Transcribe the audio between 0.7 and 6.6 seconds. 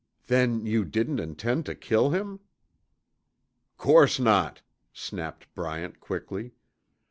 didn't intend to kill him?" "Course not," snapped Bryant quickly.